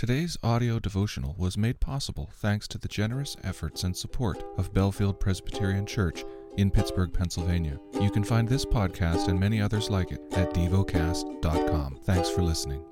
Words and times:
Today's 0.00 0.38
audio 0.42 0.78
devotional 0.78 1.34
was 1.36 1.58
made 1.58 1.78
possible 1.78 2.30
thanks 2.32 2.66
to 2.68 2.78
the 2.78 2.88
generous 2.88 3.36
efforts 3.44 3.84
and 3.84 3.94
support 3.94 4.42
of 4.56 4.72
Bellefield 4.72 5.20
Presbyterian 5.20 5.84
Church 5.84 6.24
in 6.56 6.70
Pittsburgh, 6.70 7.12
Pennsylvania. 7.12 7.78
You 8.00 8.10
can 8.10 8.24
find 8.24 8.48
this 8.48 8.64
podcast 8.64 9.28
and 9.28 9.38
many 9.38 9.60
others 9.60 9.90
like 9.90 10.10
it 10.10 10.22
at 10.32 10.54
devocast.com. 10.54 11.98
Thanks 12.04 12.30
for 12.30 12.40
listening. 12.40 12.82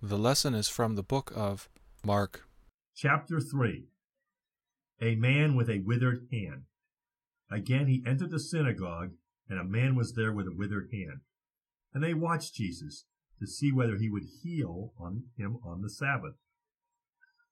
The 0.00 0.16
lesson 0.16 0.54
is 0.54 0.66
from 0.66 0.94
the 0.94 1.02
book 1.02 1.34
of 1.36 1.68
Mark. 2.02 2.48
Chapter 2.96 3.40
3 3.40 3.84
A 5.02 5.16
man 5.16 5.56
with 5.56 5.68
a 5.68 5.82
withered 5.84 6.28
hand. 6.32 6.62
Again 7.50 7.88
he 7.88 8.02
entered 8.06 8.30
the 8.30 8.40
synagogue, 8.40 9.10
and 9.50 9.60
a 9.60 9.64
man 9.64 9.96
was 9.96 10.14
there 10.14 10.32
with 10.32 10.46
a 10.46 10.56
withered 10.56 10.88
hand. 10.90 11.20
And 11.92 12.02
they 12.02 12.14
watched 12.14 12.54
Jesus 12.54 13.04
to 13.38 13.46
see 13.46 13.70
whether 13.70 13.98
he 13.98 14.08
would 14.08 14.24
heal 14.42 14.94
on 14.98 15.24
him 15.36 15.58
on 15.62 15.82
the 15.82 15.90
Sabbath 15.90 16.36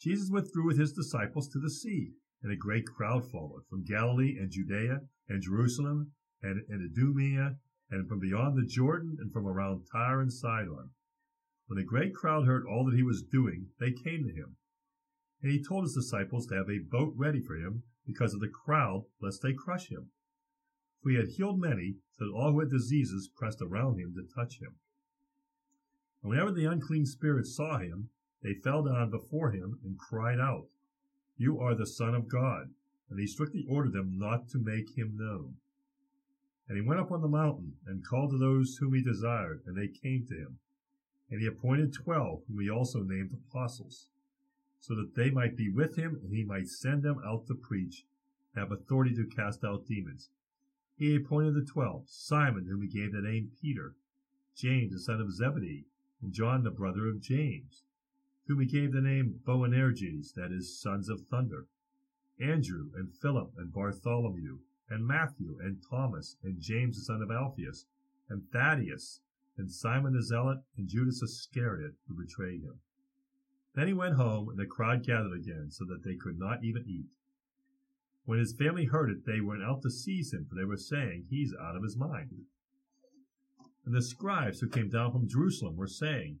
Jesus 0.00 0.30
withdrew 0.30 0.66
with 0.66 0.78
his 0.78 0.92
disciples 0.92 1.46
to 1.48 1.58
the 1.58 1.68
sea, 1.68 2.12
and 2.42 2.50
a 2.50 2.56
great 2.56 2.86
crowd 2.86 3.30
followed 3.30 3.66
from 3.68 3.84
Galilee 3.84 4.38
and 4.38 4.50
Judea 4.50 5.02
and 5.28 5.42
Jerusalem 5.42 6.12
and, 6.42 6.62
and 6.70 6.90
Idumea 6.90 7.56
and 7.90 8.08
from 8.08 8.18
beyond 8.18 8.56
the 8.56 8.66
Jordan 8.66 9.18
and 9.20 9.30
from 9.30 9.46
around 9.46 9.84
Tyre 9.92 10.20
and 10.20 10.32
Sidon. 10.32 10.90
When 11.66 11.76
the 11.76 11.84
great 11.84 12.14
crowd 12.14 12.46
heard 12.46 12.64
all 12.66 12.84
that 12.86 12.96
he 12.96 13.02
was 13.02 13.22
doing, 13.22 13.68
they 13.78 13.92
came 13.92 14.24
to 14.24 14.32
him. 14.32 14.56
And 15.42 15.52
he 15.52 15.62
told 15.62 15.84
his 15.84 15.94
disciples 15.94 16.46
to 16.46 16.54
have 16.54 16.70
a 16.70 16.78
boat 16.78 17.12
ready 17.16 17.40
for 17.40 17.56
him 17.56 17.82
because 18.06 18.32
of 18.32 18.40
the 18.40 18.48
crowd, 18.48 19.04
lest 19.20 19.42
they 19.42 19.52
crush 19.52 19.88
him. 19.88 20.10
For 21.02 21.10
he 21.10 21.16
had 21.16 21.28
healed 21.28 21.60
many, 21.60 21.96
so 22.12 22.24
that 22.24 22.32
all 22.32 22.52
who 22.52 22.60
had 22.60 22.70
diseases 22.70 23.30
pressed 23.36 23.60
around 23.60 23.98
him 23.98 24.14
to 24.14 24.34
touch 24.34 24.60
him. 24.60 24.76
And 26.22 26.30
whenever 26.30 26.52
the 26.52 26.66
unclean 26.66 27.06
spirits 27.06 27.54
saw 27.54 27.78
him, 27.78 28.10
they 28.42 28.54
fell 28.54 28.82
down 28.82 29.10
before 29.10 29.50
him 29.50 29.78
and 29.84 29.98
cried 29.98 30.40
out, 30.40 30.66
You 31.36 31.60
are 31.60 31.74
the 31.74 31.86
Son 31.86 32.14
of 32.14 32.28
God. 32.28 32.70
And 33.10 33.18
he 33.18 33.26
strictly 33.26 33.66
ordered 33.68 33.92
them 33.92 34.18
not 34.18 34.48
to 34.50 34.58
make 34.58 34.96
him 34.96 35.16
known. 35.16 35.56
And 36.68 36.76
he 36.76 36.86
went 36.86 37.00
up 37.00 37.10
on 37.10 37.20
the 37.20 37.28
mountain 37.28 37.74
and 37.84 38.06
called 38.06 38.30
to 38.30 38.38
those 38.38 38.76
whom 38.76 38.94
he 38.94 39.02
desired, 39.02 39.62
and 39.66 39.76
they 39.76 39.88
came 39.88 40.24
to 40.28 40.34
him. 40.34 40.58
And 41.28 41.40
he 41.40 41.46
appointed 41.46 41.92
twelve, 41.92 42.44
whom 42.46 42.60
he 42.60 42.70
also 42.70 43.00
named 43.00 43.32
apostles, 43.32 44.06
so 44.78 44.94
that 44.94 45.16
they 45.16 45.30
might 45.30 45.56
be 45.56 45.68
with 45.68 45.96
him, 45.96 46.20
and 46.22 46.32
he 46.32 46.44
might 46.44 46.68
send 46.68 47.02
them 47.02 47.20
out 47.26 47.46
to 47.48 47.54
preach, 47.54 48.06
and 48.54 48.62
have 48.62 48.72
authority 48.72 49.14
to 49.16 49.26
cast 49.26 49.64
out 49.64 49.86
demons. 49.86 50.30
He 50.96 51.16
appointed 51.16 51.54
the 51.54 51.64
twelve, 51.64 52.04
Simon, 52.08 52.66
whom 52.66 52.82
he 52.82 52.88
gave 52.88 53.12
the 53.12 53.20
name 53.20 53.50
Peter, 53.60 53.96
James 54.54 54.92
the 54.92 55.00
son 55.00 55.20
of 55.20 55.32
Zebedee, 55.32 55.86
and 56.22 56.32
John 56.32 56.62
the 56.62 56.70
brother 56.70 57.08
of 57.08 57.20
James 57.20 57.82
whom 58.50 58.58
he 58.58 58.66
gave 58.66 58.90
the 58.90 59.00
name 59.00 59.38
Boanerges, 59.46 60.32
that 60.34 60.50
is, 60.50 60.76
sons 60.76 61.08
of 61.08 61.20
thunder, 61.30 61.68
Andrew, 62.40 62.90
and 62.96 63.14
Philip, 63.14 63.52
and 63.56 63.72
Bartholomew, 63.72 64.58
and 64.88 65.06
Matthew, 65.06 65.56
and 65.62 65.80
Thomas, 65.88 66.36
and 66.42 66.60
James 66.60 66.96
the 66.96 67.04
son 67.04 67.22
of 67.22 67.30
Alphaeus, 67.30 67.86
and 68.28 68.42
Thaddeus, 68.50 69.20
and 69.56 69.70
Simon 69.70 70.14
the 70.14 70.22
Zealot, 70.24 70.64
and 70.76 70.88
Judas 70.88 71.22
Iscariot, 71.22 71.94
who 72.08 72.20
betrayed 72.20 72.62
him. 72.62 72.80
Then 73.76 73.86
he 73.86 73.92
went 73.92 74.16
home, 74.16 74.48
and 74.48 74.58
the 74.58 74.66
crowd 74.66 75.06
gathered 75.06 75.38
again, 75.38 75.68
so 75.70 75.84
that 75.84 76.02
they 76.02 76.16
could 76.16 76.36
not 76.36 76.64
even 76.64 76.84
eat. 76.88 77.06
When 78.24 78.40
his 78.40 78.52
family 78.52 78.86
heard 78.86 79.10
it, 79.10 79.26
they 79.26 79.40
went 79.40 79.62
out 79.62 79.82
to 79.82 79.90
seize 79.90 80.32
him, 80.32 80.44
for 80.48 80.56
they 80.56 80.64
were 80.64 80.76
saying, 80.76 81.26
He's 81.30 81.54
out 81.54 81.76
of 81.76 81.84
his 81.84 81.96
mind. 81.96 82.46
And 83.86 83.94
the 83.94 84.02
scribes 84.02 84.58
who 84.58 84.68
came 84.68 84.88
down 84.88 85.12
from 85.12 85.28
Jerusalem 85.28 85.76
were 85.76 85.86
saying, 85.86 86.40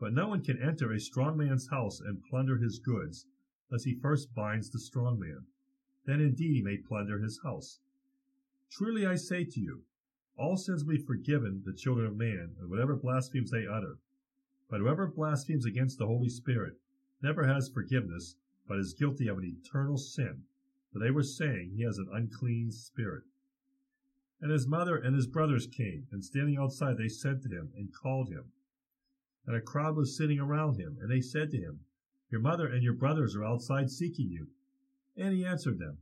But 0.00 0.12
no 0.12 0.28
one 0.28 0.44
can 0.44 0.62
enter 0.62 0.92
a 0.92 1.00
strong 1.00 1.36
man's 1.36 1.70
house 1.70 1.98
and 2.00 2.22
plunder 2.22 2.58
his 2.58 2.78
goods, 2.78 3.26
unless 3.68 3.82
he 3.82 3.96
first 3.96 4.32
binds 4.32 4.70
the 4.70 4.78
strong 4.78 5.18
man. 5.18 5.46
Then 6.04 6.20
indeed 6.20 6.54
he 6.54 6.62
may 6.62 6.76
plunder 6.76 7.18
his 7.18 7.40
house. 7.42 7.80
Truly 8.70 9.04
I 9.04 9.16
say 9.16 9.44
to 9.44 9.60
you, 9.60 9.82
all 10.36 10.56
sins 10.56 10.84
will 10.84 10.94
be 10.94 11.02
forgiven 11.02 11.64
the 11.64 11.72
children 11.72 12.06
of 12.06 12.16
man, 12.16 12.54
and 12.60 12.70
whatever 12.70 12.94
blasphemies 12.94 13.50
they 13.50 13.66
utter. 13.66 13.98
But 14.70 14.78
whoever 14.78 15.08
blasphemes 15.08 15.66
against 15.66 15.98
the 15.98 16.06
Holy 16.06 16.28
Spirit 16.28 16.78
never 17.20 17.48
has 17.48 17.68
forgiveness, 17.68 18.36
but 18.68 18.78
is 18.78 18.94
guilty 18.94 19.26
of 19.26 19.38
an 19.38 19.44
eternal 19.44 19.96
sin. 19.96 20.44
For 20.92 21.00
they 21.00 21.10
were 21.10 21.24
saying 21.24 21.70
he 21.70 21.82
has 21.82 21.98
an 21.98 22.08
unclean 22.12 22.70
spirit. 22.70 23.24
And 24.40 24.52
his 24.52 24.68
mother 24.68 24.96
and 24.96 25.16
his 25.16 25.26
brothers 25.26 25.66
came, 25.66 26.06
and 26.12 26.24
standing 26.24 26.56
outside 26.56 26.98
they 26.98 27.08
sent 27.08 27.42
to 27.42 27.48
him, 27.48 27.72
and 27.74 27.92
called 27.92 28.28
him 28.28 28.52
and 29.48 29.56
a 29.56 29.62
crowd 29.62 29.96
was 29.96 30.14
sitting 30.14 30.38
around 30.38 30.76
him. 30.76 30.98
And 31.00 31.10
they 31.10 31.22
said 31.22 31.50
to 31.52 31.56
him, 31.56 31.80
Your 32.30 32.42
mother 32.42 32.66
and 32.66 32.82
your 32.82 32.92
brothers 32.92 33.34
are 33.34 33.44
outside 33.44 33.90
seeking 33.90 34.28
you. 34.28 34.48
And 35.16 35.34
he 35.34 35.42
answered 35.42 35.78
them, 35.78 35.98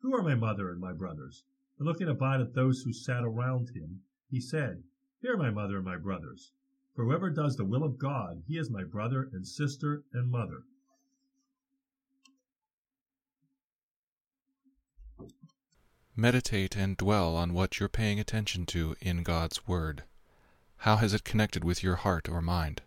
Who 0.00 0.12
are 0.16 0.22
my 0.22 0.34
mother 0.34 0.68
and 0.68 0.80
my 0.80 0.92
brothers? 0.92 1.44
And 1.78 1.86
looking 1.86 2.08
about 2.08 2.40
at 2.40 2.54
those 2.54 2.82
who 2.82 2.92
sat 2.92 3.22
around 3.22 3.70
him, 3.70 4.00
he 4.28 4.40
said, 4.40 4.82
Here 5.22 5.34
are 5.34 5.38
my 5.38 5.50
mother 5.50 5.76
and 5.76 5.84
my 5.84 5.96
brothers. 5.96 6.50
For 6.96 7.04
whoever 7.04 7.30
does 7.30 7.54
the 7.54 7.64
will 7.64 7.84
of 7.84 8.00
God, 8.00 8.42
he 8.48 8.58
is 8.58 8.68
my 8.68 8.82
brother 8.82 9.30
and 9.32 9.46
sister 9.46 10.02
and 10.12 10.28
mother. 10.28 10.64
Meditate 16.16 16.76
and 16.76 16.96
dwell 16.96 17.36
on 17.36 17.54
what 17.54 17.78
you're 17.78 17.88
paying 17.88 18.18
attention 18.18 18.66
to 18.66 18.96
in 19.00 19.22
God's 19.22 19.68
Word. 19.68 20.02
How 20.78 20.96
has 20.96 21.14
it 21.14 21.22
connected 21.22 21.62
with 21.62 21.84
your 21.84 21.94
heart 21.94 22.28
or 22.28 22.42
mind? 22.42 22.82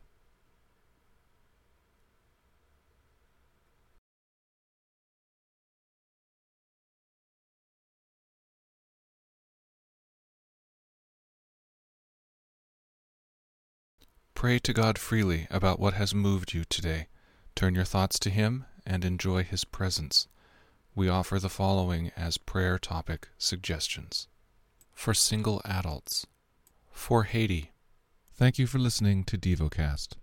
Pray 14.41 14.57
to 14.57 14.74
God 14.74 14.97
freely 14.97 15.46
about 15.52 15.79
what 15.79 15.94
has 15.94 16.16
moved 16.16 16.52
you 16.52 16.63
today. 16.63 17.06
Turn 17.53 17.75
your 17.75 17.84
thoughts 17.84 18.18
to 18.18 18.31
Him 18.31 18.66
and 18.88 19.06
enjoy 19.06 19.44
His 19.44 19.63
presence. 19.63 20.28
We 20.96 21.07
offer 21.07 21.38
the 21.38 21.47
following 21.47 22.12
as 22.18 22.40
prayer 22.40 22.79
topic 22.79 23.28
suggestions 23.38 24.28
for 24.96 25.14
single 25.14 25.61
adults, 25.64 26.26
for 26.90 27.26
Haiti. 27.26 27.70
Thank 28.34 28.58
you 28.58 28.66
for 28.66 28.79
listening 28.79 29.26
to 29.26 29.38
DevoCast. 29.38 30.14